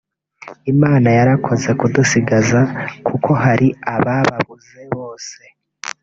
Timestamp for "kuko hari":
3.07-3.67